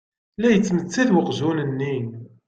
La 0.39 0.47
yettmettat 0.49 1.09
uqjun-nni. 1.19 1.95